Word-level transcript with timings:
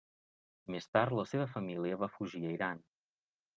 Més 0.75 0.87
tard 0.97 1.15
la 1.19 1.27
seva 1.35 1.47
família 1.53 2.01
va 2.07 2.11
fugir 2.17 2.43
a 2.47 2.57
Iran. 2.57 2.83